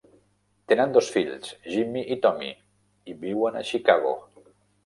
Tenen 0.71 0.95
dos 0.95 1.09
fills, 1.17 1.51
Jimmy 1.75 2.03
i 2.15 2.19
Tommy, 2.25 2.51
i 3.13 3.17
viuen 3.27 3.61
a 3.61 3.65
Chicago. 3.73 4.19